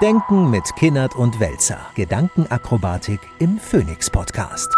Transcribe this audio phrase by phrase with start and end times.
[0.00, 1.80] Denken mit Kinnert und Welzer.
[1.96, 4.72] Gedankenakrobatik im Phoenix Podcast.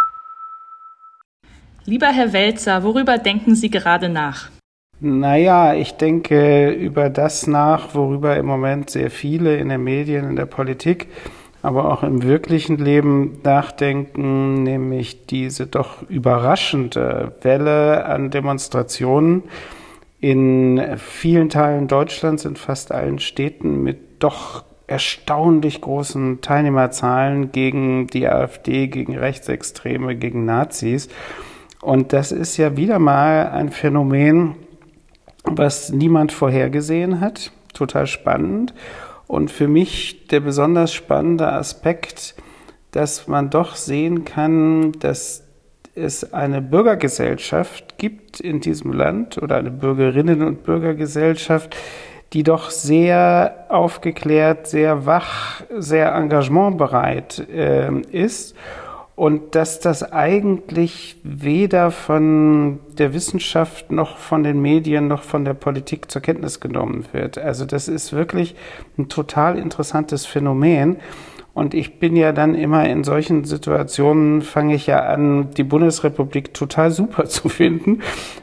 [1.84, 4.48] Lieber Herr Welzer, worüber denken Sie gerade nach?
[4.98, 10.36] Naja, ich denke über das nach, worüber im Moment sehr viele in den Medien, in
[10.36, 11.08] der Politik,
[11.60, 19.42] aber auch im wirklichen Leben nachdenken, nämlich diese doch überraschende Welle an Demonstrationen
[20.18, 28.26] in vielen Teilen Deutschlands, in fast allen Städten mit doch erstaunlich großen Teilnehmerzahlen gegen die
[28.26, 31.08] AfD, gegen Rechtsextreme, gegen Nazis.
[31.80, 34.56] Und das ist ja wieder mal ein Phänomen,
[35.44, 37.52] was niemand vorhergesehen hat.
[37.72, 38.74] Total spannend.
[39.28, 42.34] Und für mich der besonders spannende Aspekt,
[42.90, 45.44] dass man doch sehen kann, dass
[45.94, 51.76] es eine Bürgergesellschaft gibt in diesem Land oder eine Bürgerinnen- und Bürgergesellschaft,
[52.32, 58.56] die doch sehr aufgeklärt, sehr wach, sehr engagementbereit äh, ist
[59.20, 65.52] und dass das eigentlich weder von der Wissenschaft noch von den Medien noch von der
[65.52, 67.36] Politik zur Kenntnis genommen wird.
[67.36, 68.54] Also das ist wirklich
[68.96, 70.96] ein total interessantes Phänomen.
[71.52, 76.54] Und ich bin ja dann immer in solchen Situationen, fange ich ja an, die Bundesrepublik
[76.54, 78.00] total super zu finden,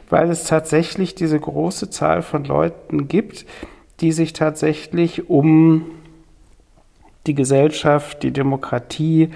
[0.08, 3.46] weil es tatsächlich diese große Zahl von Leuten gibt,
[4.00, 5.86] die sich tatsächlich um
[7.26, 9.30] die Gesellschaft, die Demokratie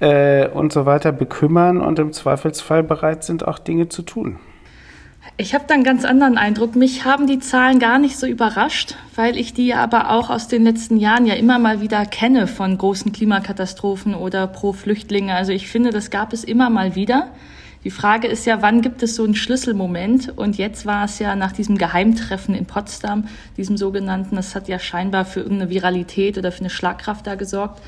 [0.00, 4.38] äh, und so weiter bekümmern und im Zweifelsfall bereit sind, auch Dinge zu tun.
[5.38, 6.76] Ich habe da einen ganz anderen Eindruck.
[6.76, 10.64] Mich haben die Zahlen gar nicht so überrascht, weil ich die aber auch aus den
[10.64, 15.34] letzten Jahren ja immer mal wieder kenne von großen Klimakatastrophen oder pro Flüchtlinge.
[15.34, 17.30] Also ich finde, das gab es immer mal wieder.
[17.84, 20.36] Die Frage ist ja, wann gibt es so einen Schlüsselmoment?
[20.36, 24.78] Und jetzt war es ja nach diesem Geheimtreffen in Potsdam, diesem sogenannten, das hat ja
[24.78, 27.82] scheinbar für irgendeine Viralität oder für eine Schlagkraft da gesorgt.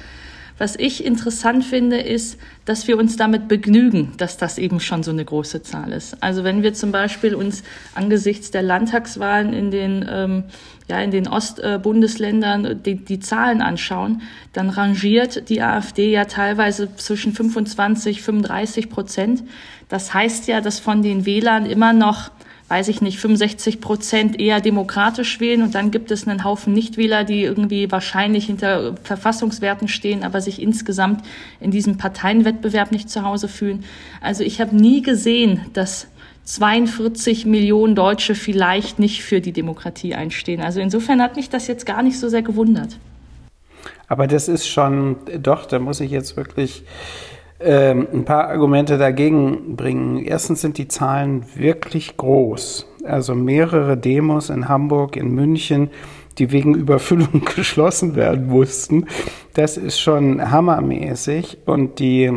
[0.57, 5.11] Was ich interessant finde, ist, dass wir uns damit begnügen, dass das eben schon so
[5.11, 6.23] eine große Zahl ist.
[6.23, 7.65] Also wenn wir zum Beispiel uns
[7.95, 10.45] angesichts der Landtagswahlen in den, ähm,
[10.89, 17.33] ja, in den Ostbundesländern die, die Zahlen anschauen, dann rangiert die AfD ja teilweise zwischen
[17.33, 19.43] 25, 35 Prozent.
[19.89, 22.31] Das heißt ja, dass von den Wählern immer noch
[22.69, 27.23] weiß ich nicht, 65 Prozent eher demokratisch wählen und dann gibt es einen Haufen Nichtwähler,
[27.23, 31.25] die irgendwie wahrscheinlich hinter Verfassungswerten stehen, aber sich insgesamt
[31.61, 33.85] in diesem Parteienwettbewerb nicht zu Hause fühlen.
[34.21, 36.09] Also ich habe nie gesehen, dass
[36.45, 40.63] 42 Millionen Deutsche vielleicht nicht für die Demokratie einstehen.
[40.63, 42.99] Also insofern hat mich das jetzt gar nicht so sehr gewundert.
[44.09, 46.83] Aber das ist schon, doch, da muss ich jetzt wirklich
[47.65, 50.19] ähm, ein paar Argumente dagegen bringen.
[50.19, 52.87] Erstens sind die Zahlen wirklich groß.
[53.05, 55.91] Also mehrere Demos in Hamburg, in München,
[56.39, 59.07] die wegen Überfüllung geschlossen werden mussten.
[59.55, 61.59] Das ist schon hammermäßig.
[61.67, 62.33] Und die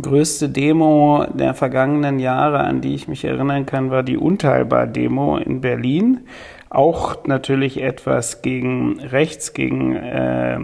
[0.00, 5.60] größte Demo der vergangenen Jahre, an die ich mich erinnern kann, war die Unteilbar-Demo in
[5.60, 6.20] Berlin.
[6.74, 10.58] Auch natürlich etwas gegen rechts, gegen äh,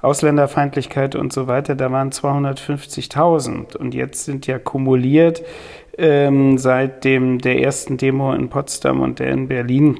[0.00, 1.74] Ausländerfeindlichkeit und so weiter.
[1.74, 5.42] Da waren 250.000 und jetzt sind ja kumuliert
[5.98, 9.98] ähm, seit dem der ersten Demo in Potsdam und der in Berlin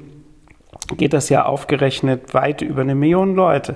[0.97, 3.75] geht das ja aufgerechnet weit über eine Million Leute.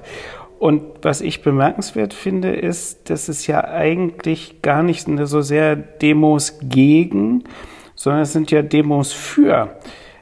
[0.61, 6.61] Und was ich bemerkenswert finde, ist, dass es ja eigentlich gar nicht so sehr Demos
[6.63, 7.43] gegen,
[7.97, 9.77] sondern es sind ja Demos für.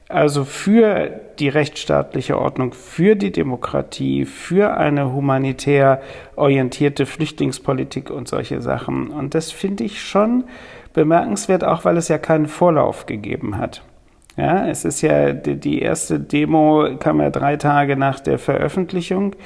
[0.09, 6.03] Also für die rechtsstaatliche Ordnung, für die Demokratie, für eine humanitär
[6.37, 9.09] orientierte Flüchtlingspolitik und solche Sachen.
[9.09, 10.45] Und das finde ich schon
[10.93, 13.83] bemerkenswert, auch weil es ja keinen Vorlauf gegeben hat.
[14.37, 19.37] Ja, es ist ja die erste Demo kam ja drei Tage nach der Veröffentlichung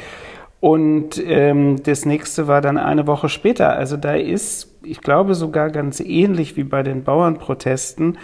[0.61, 3.75] und ähm, das nächste war dann eine Woche später.
[3.75, 8.19] Also da ist, ich glaube sogar ganz ähnlich wie bei den Bauernprotesten,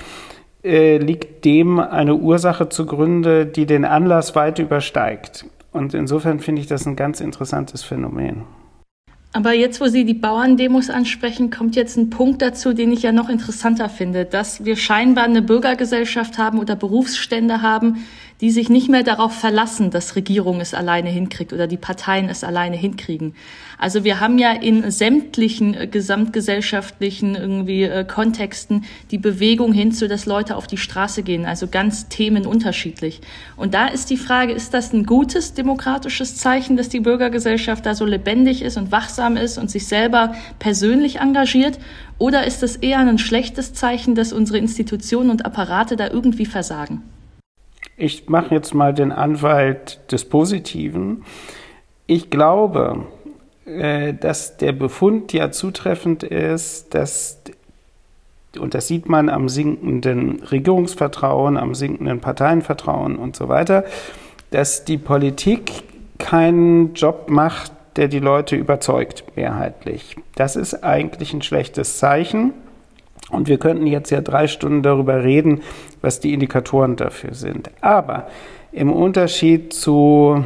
[0.65, 5.47] äh, liegt dem eine Ursache zugrunde, die den Anlass weit übersteigt.
[5.73, 8.45] Und insofern finde ich das ein ganz interessantes Phänomen.
[9.35, 13.11] Aber jetzt, wo Sie die Bauerndemos ansprechen, kommt jetzt ein Punkt dazu, den ich ja
[13.11, 18.05] noch interessanter finde, dass wir scheinbar eine Bürgergesellschaft haben oder Berufsstände haben,
[18.45, 22.45] die sich nicht mehr darauf verlassen, dass Regierung es alleine hinkriegt oder die Parteien es
[22.45, 23.35] alleine hinkriegen.
[23.79, 30.27] Also wir haben ja in sämtlichen äh, gesamtgesellschaftlichen irgendwie äh, Kontexten die Bewegung hinzu, dass
[30.27, 33.23] Leute auf die Straße gehen, also ganz themenunterschiedlich.
[33.57, 37.95] Und da ist die Frage, ist das ein gutes demokratisches Zeichen, dass die Bürgergesellschaft da
[37.95, 41.79] so lebendig ist und wachsam ist und sich selber persönlich engagiert?
[42.19, 47.03] Oder ist es eher ein schlechtes Zeichen, dass unsere Institutionen und Apparate da irgendwie versagen?
[47.97, 51.25] Ich mache jetzt mal den Anwalt des Positiven.
[52.07, 53.07] Ich glaube,
[53.67, 57.41] äh, dass der Befund ja zutreffend ist, dass,
[58.59, 63.85] und das sieht man am sinkenden Regierungsvertrauen, am sinkenden Parteienvertrauen und so weiter,
[64.51, 65.85] dass die Politik
[66.19, 70.17] keinen Job macht, der die Leute überzeugt, mehrheitlich.
[70.35, 72.53] Das ist eigentlich ein schlechtes Zeichen.
[73.31, 75.63] Und wir könnten jetzt ja drei Stunden darüber reden,
[76.03, 77.71] was die Indikatoren dafür sind.
[77.81, 78.29] Aber
[78.71, 80.45] im Unterschied zu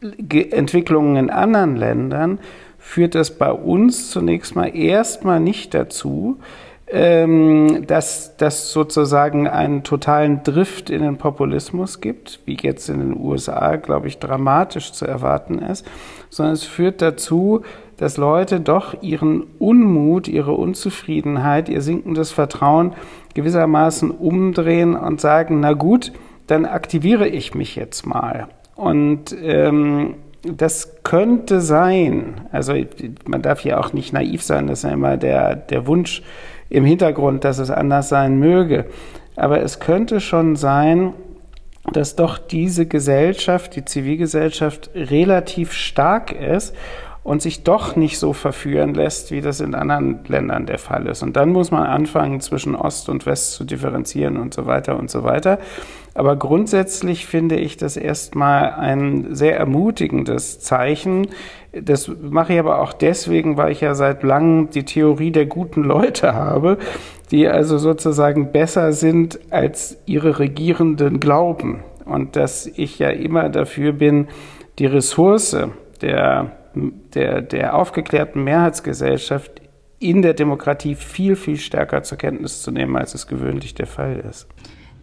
[0.00, 2.38] Entwicklungen in anderen Ländern
[2.78, 6.38] führt das bei uns zunächst mal erstmal nicht dazu,
[6.86, 13.18] ähm, dass das sozusagen einen totalen Drift in den Populismus gibt, wie jetzt in den
[13.18, 15.86] USA, glaube ich, dramatisch zu erwarten ist,
[16.28, 17.62] sondern es führt dazu,
[17.96, 22.92] dass Leute doch ihren Unmut, ihre Unzufriedenheit, ihr sinkendes Vertrauen
[23.34, 26.12] gewissermaßen umdrehen und sagen, na gut,
[26.46, 28.48] dann aktiviere ich mich jetzt mal.
[28.76, 32.74] Und ähm, das könnte sein, also
[33.26, 36.22] man darf hier auch nicht naiv sein, das ist ja immer der, der Wunsch
[36.68, 38.86] im Hintergrund, dass es anders sein möge.
[39.36, 41.14] Aber es könnte schon sein,
[41.92, 46.74] dass doch diese Gesellschaft, die Zivilgesellschaft, relativ stark ist
[47.24, 51.22] und sich doch nicht so verführen lässt, wie das in anderen Ländern der Fall ist.
[51.22, 55.10] Und dann muss man anfangen, zwischen Ost und West zu differenzieren und so weiter und
[55.10, 55.58] so weiter.
[56.12, 61.28] Aber grundsätzlich finde ich das erstmal ein sehr ermutigendes Zeichen.
[61.72, 65.82] Das mache ich aber auch deswegen, weil ich ja seit langem die Theorie der guten
[65.82, 66.76] Leute habe,
[67.30, 71.82] die also sozusagen besser sind, als ihre Regierenden glauben.
[72.04, 74.28] Und dass ich ja immer dafür bin,
[74.78, 75.56] die Ressource
[76.02, 79.62] der der, der aufgeklärten Mehrheitsgesellschaft
[79.98, 84.22] in der Demokratie viel, viel stärker zur Kenntnis zu nehmen, als es gewöhnlich der Fall
[84.28, 84.48] ist.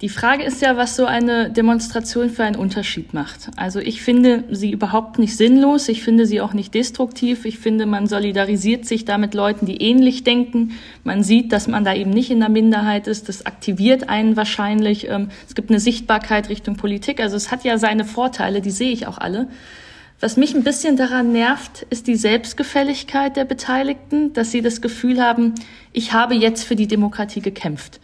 [0.01, 3.51] Die Frage ist ja, was so eine Demonstration für einen Unterschied macht.
[3.56, 7.85] Also ich finde sie überhaupt nicht sinnlos, ich finde sie auch nicht destruktiv, ich finde,
[7.85, 10.71] man solidarisiert sich da mit Leuten, die ähnlich denken.
[11.03, 15.07] Man sieht, dass man da eben nicht in der Minderheit ist, das aktiviert einen wahrscheinlich.
[15.07, 18.91] Ähm, es gibt eine Sichtbarkeit Richtung Politik, also es hat ja seine Vorteile, die sehe
[18.91, 19.50] ich auch alle.
[20.21, 25.19] Was mich ein bisschen daran nervt, ist die Selbstgefälligkeit der Beteiligten, dass sie das Gefühl
[25.19, 25.56] haben,
[25.94, 28.00] ich habe jetzt für die Demokratie gekämpft.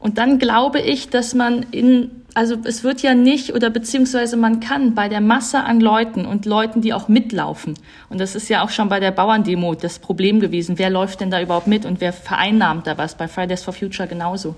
[0.00, 4.58] Und dann glaube ich, dass man in, also es wird ja nicht oder beziehungsweise man
[4.58, 7.74] kann bei der Masse an Leuten und Leuten, die auch mitlaufen,
[8.08, 11.30] und das ist ja auch schon bei der Bauerndemo das Problem gewesen, wer läuft denn
[11.30, 14.56] da überhaupt mit und wer vereinnahmt da was, bei Fridays for Future genauso.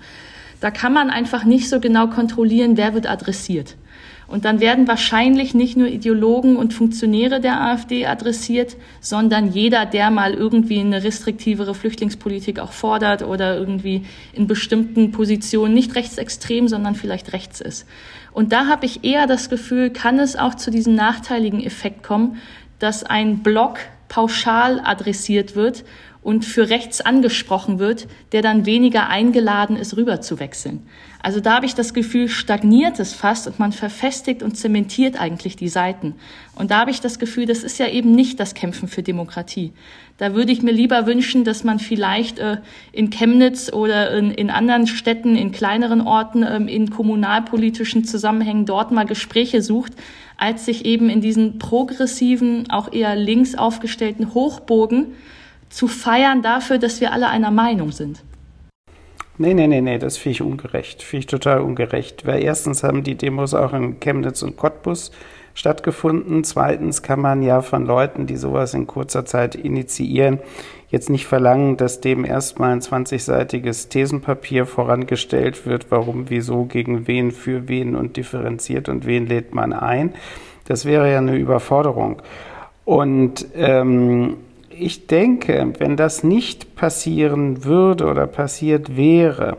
[0.62, 3.76] Da kann man einfach nicht so genau kontrollieren, wer wird adressiert.
[4.26, 10.10] Und dann werden wahrscheinlich nicht nur Ideologen und Funktionäre der AfD adressiert, sondern jeder, der
[10.10, 16.94] mal irgendwie eine restriktivere Flüchtlingspolitik auch fordert oder irgendwie in bestimmten Positionen nicht rechtsextrem, sondern
[16.94, 17.86] vielleicht rechts ist.
[18.32, 22.38] Und da habe ich eher das Gefühl, kann es auch zu diesem nachteiligen Effekt kommen,
[22.78, 23.78] dass ein Block
[24.08, 25.84] pauschal adressiert wird
[26.22, 30.86] und für rechts angesprochen wird, der dann weniger eingeladen ist, rüber zu wechseln.
[31.24, 35.56] Also da habe ich das Gefühl, stagniert es fast und man verfestigt und zementiert eigentlich
[35.56, 36.16] die Seiten.
[36.54, 39.72] Und da habe ich das Gefühl, das ist ja eben nicht das Kämpfen für Demokratie.
[40.18, 42.58] Da würde ich mir lieber wünschen, dass man vielleicht äh,
[42.92, 48.92] in Chemnitz oder in, in, anderen Städten, in kleineren Orten, ähm, in kommunalpolitischen Zusammenhängen dort
[48.92, 49.94] mal Gespräche sucht,
[50.36, 55.14] als sich eben in diesen progressiven, auch eher links aufgestellten Hochbogen
[55.70, 58.22] zu feiern dafür, dass wir alle einer Meinung sind.
[59.36, 61.02] Nee, nee, nee, nee, das finde ich ungerecht.
[61.02, 62.24] Finde ich total ungerecht.
[62.24, 65.10] Weil erstens haben die Demos auch in Chemnitz und Cottbus
[65.54, 66.44] stattgefunden.
[66.44, 70.38] Zweitens kann man ja von Leuten, die sowas in kurzer Zeit initiieren,
[70.90, 77.32] jetzt nicht verlangen, dass dem erstmal ein 20-seitiges Thesenpapier vorangestellt wird, warum, wieso, gegen wen,
[77.32, 80.14] für wen und differenziert und wen lädt man ein.
[80.66, 82.22] Das wäre ja eine Überforderung.
[82.84, 84.36] Und ähm,
[84.78, 89.56] ich denke, wenn das nicht passieren würde oder passiert wäre,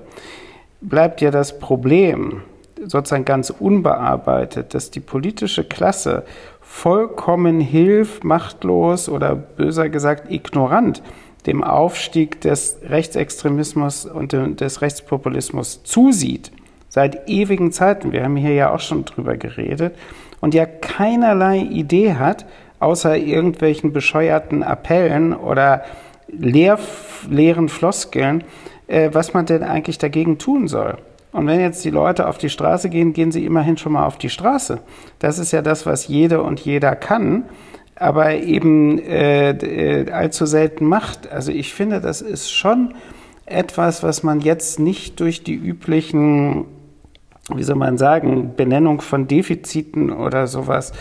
[0.81, 2.41] bleibt ja das Problem
[2.86, 6.24] sozusagen ganz unbearbeitet, dass die politische Klasse
[6.62, 11.01] vollkommen hilf, machtlos oder böser gesagt ignorant
[11.45, 16.51] dem Aufstieg des Rechtsextremismus und des Rechtspopulismus zusieht.
[16.89, 18.12] Seit ewigen Zeiten.
[18.12, 19.95] Wir haben hier ja auch schon drüber geredet.
[20.41, 22.45] Und ja keinerlei Idee hat,
[22.79, 25.84] außer irgendwelchen bescheuerten Appellen oder
[26.27, 26.79] leer,
[27.29, 28.44] leeren Floskeln,
[28.88, 30.98] äh, was man denn eigentlich dagegen tun soll.
[31.32, 34.17] Und wenn jetzt die Leute auf die Straße gehen, gehen sie immerhin schon mal auf
[34.17, 34.79] die Straße.
[35.20, 37.44] Das ist ja das, was jede und jeder kann,
[37.96, 41.29] aber eben äh, äh, allzu selten macht.
[41.29, 42.94] Also ich finde, das ist schon
[43.46, 46.65] etwas, was man jetzt nicht durch die üblichen,
[47.53, 50.94] wie soll man sagen, Benennung von Defiziten oder sowas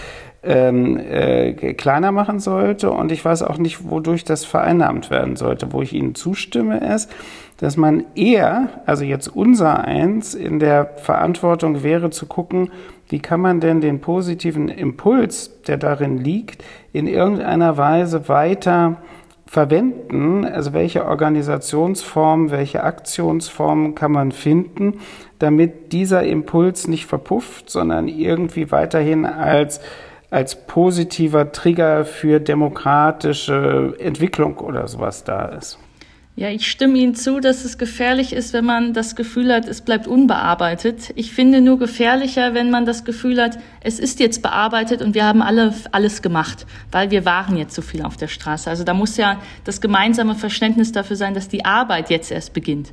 [0.45, 5.73] ähm, äh, kleiner machen sollte und ich weiß auch nicht, wodurch das vereinnahmt werden sollte.
[5.73, 7.11] Wo ich Ihnen zustimme, ist,
[7.59, 12.71] dass man eher, also jetzt unser eins, in der Verantwortung wäre zu gucken,
[13.09, 18.97] wie kann man denn den positiven Impuls, der darin liegt, in irgendeiner Weise weiter
[19.47, 20.45] verwenden?
[20.45, 25.01] Also welche Organisationsformen, welche Aktionsformen kann man finden,
[25.39, 29.81] damit dieser Impuls nicht verpufft, sondern irgendwie weiterhin als
[30.35, 35.79] als positiver Trigger für demokratische Entwicklung oder sowas da ist.
[36.35, 39.83] Ja, ich stimme Ihnen zu, dass es gefährlich ist, wenn man das Gefühl hat, es
[39.83, 41.13] bleibt unbearbeitet.
[41.15, 45.25] Ich finde nur gefährlicher, wenn man das Gefühl hat, es ist jetzt bearbeitet und wir
[45.25, 48.69] haben alle alles gemacht, weil wir waren jetzt so viel auf der Straße.
[48.69, 52.93] Also da muss ja das gemeinsame Verständnis dafür sein, dass die Arbeit jetzt erst beginnt.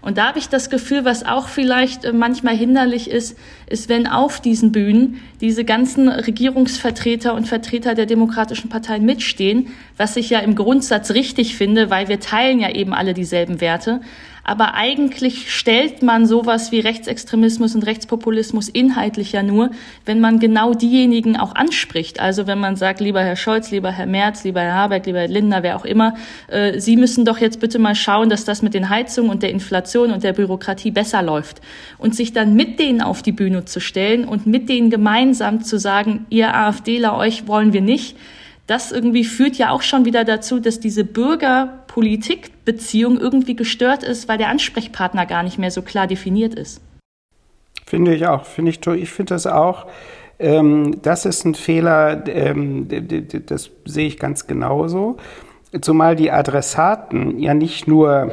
[0.00, 3.36] Und da habe ich das Gefühl, was auch vielleicht äh, manchmal hinderlich ist,
[3.66, 10.16] ist, wenn auf diesen Bühnen diese ganzen Regierungsvertreter und Vertreter der demokratischen Parteien mitstehen, was
[10.16, 14.00] ich ja im Grundsatz richtig finde, weil wir teilen ja eben alle dieselben Werte.
[14.48, 19.72] Aber eigentlich stellt man sowas wie Rechtsextremismus und Rechtspopulismus inhaltlich ja nur,
[20.06, 22.18] wenn man genau diejenigen auch anspricht.
[22.18, 25.28] Also wenn man sagt, lieber Herr Scholz, lieber Herr Merz, lieber Herr Habeck, lieber Herr
[25.28, 26.14] Lindner, wer auch immer,
[26.46, 29.50] äh, Sie müssen doch jetzt bitte mal schauen, dass das mit den Heizungen und der
[29.50, 31.60] Inflation und der Bürokratie besser läuft.
[31.98, 35.78] Und sich dann mit denen auf die Bühne zu stellen und mit denen gemeinsam zu
[35.78, 38.16] sagen, ihr AfDler, euch wollen wir nicht,
[38.68, 44.38] das irgendwie führt ja auch schon wieder dazu, dass diese Bürger-Politik-Beziehung irgendwie gestört ist, weil
[44.38, 46.82] der Ansprechpartner gar nicht mehr so klar definiert ist.
[47.86, 48.44] Finde ich auch.
[48.44, 49.86] Finde ich, ich finde das auch.
[50.38, 52.88] Ähm, das ist ein Fehler, ähm,
[53.46, 55.16] das sehe ich ganz genauso.
[55.80, 58.32] Zumal die Adressaten ja nicht nur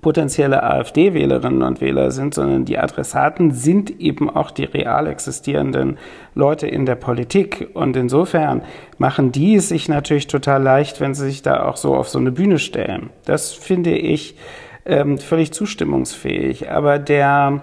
[0.00, 5.98] potenzielle AfD-Wählerinnen und Wähler sind, sondern die Adressaten sind eben auch die real existierenden
[6.34, 7.68] Leute in der Politik.
[7.74, 8.62] Und insofern
[8.98, 12.18] machen die es sich natürlich total leicht, wenn sie sich da auch so auf so
[12.18, 13.10] eine Bühne stellen.
[13.24, 14.36] Das finde ich
[14.84, 16.70] ähm, völlig zustimmungsfähig.
[16.70, 17.62] Aber der,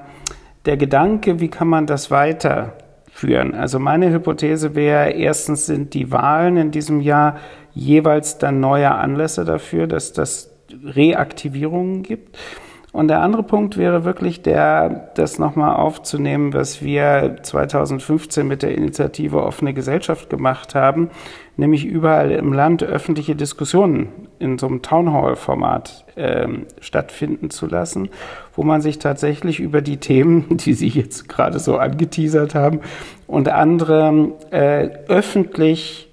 [0.66, 3.54] der Gedanke, wie kann man das weiterführen?
[3.56, 7.38] Also meine Hypothese wäre, erstens sind die Wahlen in diesem Jahr
[7.74, 10.53] jeweils dann neue Anlässe dafür, dass das
[10.84, 12.38] Reaktivierungen gibt.
[12.94, 18.76] Und der andere Punkt wäre wirklich der, das nochmal aufzunehmen, was wir 2015 mit der
[18.76, 21.10] Initiative Offene Gesellschaft gemacht haben,
[21.58, 26.48] nämlich überall im Land öffentliche Diskussionen in so einem Townhall-Format äh,
[26.82, 28.10] stattfinden zu lassen,
[28.56, 32.82] wo man sich tatsächlich über die Themen, die Sie jetzt gerade so angeteasert haben,
[33.26, 36.13] und andere äh, öffentlich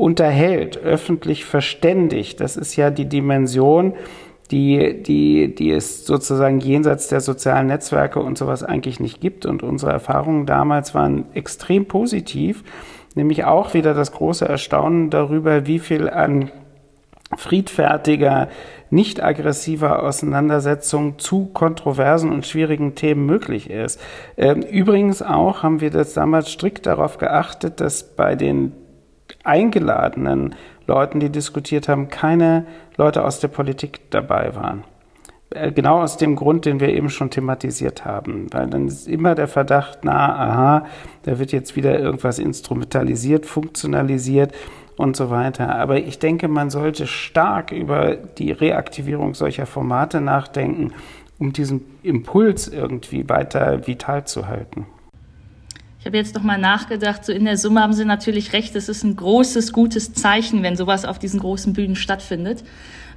[0.00, 2.40] unterhält, öffentlich verständigt.
[2.40, 3.92] Das ist ja die Dimension,
[4.50, 9.44] die, die, die es sozusagen jenseits der sozialen Netzwerke und sowas eigentlich nicht gibt.
[9.44, 12.64] Und unsere Erfahrungen damals waren extrem positiv,
[13.14, 16.50] nämlich auch wieder das große Erstaunen darüber, wie viel an
[17.36, 18.48] friedfertiger,
[18.88, 24.00] nicht aggressiver Auseinandersetzung zu kontroversen und schwierigen Themen möglich ist.
[24.38, 28.72] Ähm, übrigens auch haben wir das damals strikt darauf geachtet, dass bei den
[29.44, 30.54] eingeladenen
[30.86, 32.66] Leuten, die diskutiert haben, keine
[32.96, 34.84] Leute aus der Politik dabei waren.
[35.50, 38.46] Äh, genau aus dem Grund, den wir eben schon thematisiert haben.
[38.52, 40.86] Weil dann ist immer der Verdacht, na, aha,
[41.24, 44.54] da wird jetzt wieder irgendwas instrumentalisiert, funktionalisiert
[44.96, 45.74] und so weiter.
[45.74, 50.92] Aber ich denke, man sollte stark über die Reaktivierung solcher Formate nachdenken,
[51.38, 54.86] um diesen Impuls irgendwie weiter vital zu halten.
[56.00, 58.88] Ich habe jetzt noch mal nachgedacht, so in der Summe haben Sie natürlich recht, es
[58.88, 62.64] ist ein großes, gutes Zeichen, wenn sowas auf diesen großen Bühnen stattfindet.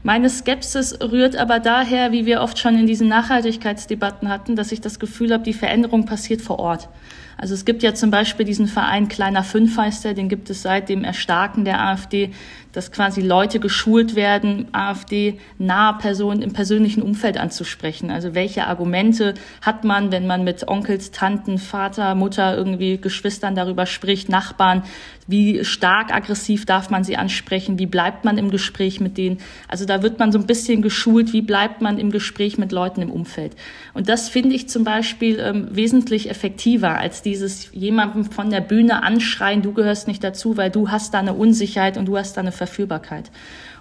[0.03, 4.81] Meine Skepsis rührt aber daher, wie wir oft schon in diesen Nachhaltigkeitsdebatten hatten, dass ich
[4.81, 6.89] das Gefühl habe, die Veränderung passiert vor Ort.
[7.37, 10.61] Also es gibt ja zum Beispiel diesen Verein Kleiner Fünf heißt der, den gibt es
[10.61, 12.31] seit dem Erstarken der AfD,
[12.73, 18.11] dass quasi Leute geschult werden, AfD-nahe Personen im persönlichen Umfeld anzusprechen.
[18.11, 23.85] Also welche Argumente hat man, wenn man mit Onkels, Tanten, Vater, Mutter, irgendwie Geschwistern darüber
[23.85, 24.83] spricht, Nachbarn,
[25.27, 29.37] wie stark aggressiv darf man sie ansprechen, wie bleibt man im Gespräch mit denen.
[29.67, 33.01] Also da wird man so ein bisschen geschult, wie bleibt man im Gespräch mit Leuten
[33.01, 33.55] im Umfeld.
[33.93, 39.03] Und das finde ich zum Beispiel ähm, wesentlich effektiver als dieses jemandem von der Bühne
[39.03, 42.41] anschreien, du gehörst nicht dazu, weil du hast da eine Unsicherheit und du hast da
[42.41, 43.31] eine Verführbarkeit.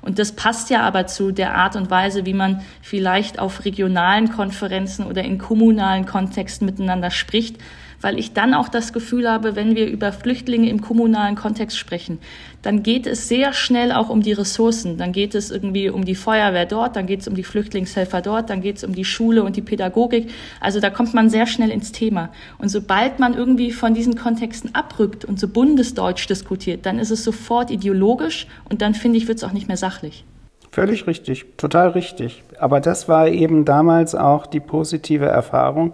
[0.03, 4.31] Und das passt ja aber zu der Art und Weise, wie man vielleicht auf regionalen
[4.31, 7.57] Konferenzen oder in kommunalen Kontexten miteinander spricht,
[8.03, 12.19] weil ich dann auch das Gefühl habe, wenn wir über Flüchtlinge im kommunalen Kontext sprechen,
[12.63, 14.97] dann geht es sehr schnell auch um die Ressourcen.
[14.97, 18.51] Dann geht es irgendwie um die Feuerwehr dort, dann geht es um die Flüchtlingshelfer dort,
[18.51, 20.31] dann geht es um die Schule und die Pädagogik.
[20.61, 22.31] Also da kommt man sehr schnell ins Thema.
[22.59, 27.25] Und sobald man irgendwie von diesen Kontexten abrückt und so bundesdeutsch diskutiert, dann ist es
[27.25, 30.25] sofort ideologisch und dann finde ich, wird es auch nicht mehr sachlich.
[30.71, 32.43] Völlig richtig, total richtig.
[32.59, 35.93] Aber das war eben damals auch die positive Erfahrung,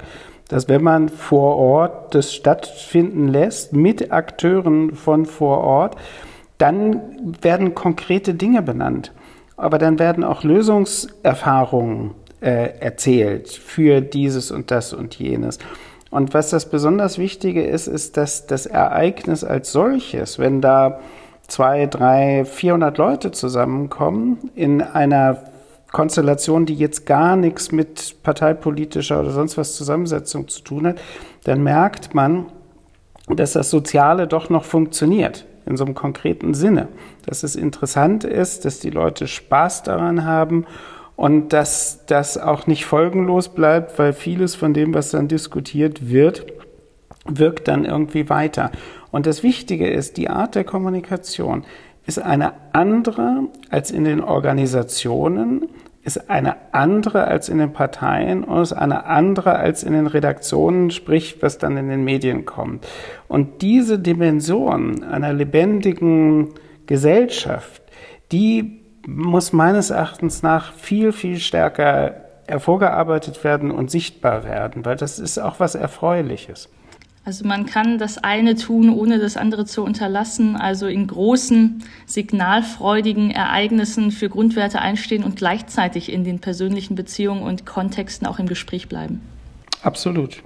[0.48, 5.96] dass wenn man vor Ort das stattfinden lässt mit Akteuren von vor Ort,
[6.58, 7.00] dann
[7.42, 9.12] werden konkrete Dinge benannt.
[9.56, 15.58] Aber dann werden auch Lösungserfahrungen äh, erzählt für dieses und das und jenes.
[16.10, 21.00] Und was das besonders Wichtige ist, ist, dass das Ereignis als solches, wenn da
[21.48, 25.38] zwei, drei, vierhundert Leute zusammenkommen in einer
[25.90, 31.00] Konstellation, die jetzt gar nichts mit parteipolitischer oder sonst was Zusammensetzung zu tun hat,
[31.44, 32.46] dann merkt man,
[33.26, 36.88] dass das Soziale doch noch funktioniert in so einem konkreten Sinne.
[37.26, 40.66] Dass es interessant ist, dass die Leute Spaß daran haben
[41.16, 46.46] und dass das auch nicht folgenlos bleibt, weil vieles von dem, was dann diskutiert wird,
[47.26, 48.70] wirkt dann irgendwie weiter.
[49.10, 51.64] Und das Wichtige ist, die Art der Kommunikation
[52.06, 55.68] ist eine andere als in den Organisationen,
[56.04, 60.90] ist eine andere als in den Parteien und ist eine andere als in den Redaktionen,
[60.90, 62.86] sprich, was dann in den Medien kommt.
[63.28, 66.54] Und diese Dimension einer lebendigen
[66.86, 67.82] Gesellschaft,
[68.32, 75.18] die muss meines Erachtens nach viel, viel stärker hervorgearbeitet werden und sichtbar werden, weil das
[75.18, 76.70] ist auch was Erfreuliches.
[77.24, 83.30] Also man kann das eine tun, ohne das andere zu unterlassen, also in großen, signalfreudigen
[83.30, 88.88] Ereignissen für Grundwerte einstehen und gleichzeitig in den persönlichen Beziehungen und Kontexten auch im Gespräch
[88.88, 89.20] bleiben.
[89.82, 90.42] Absolut.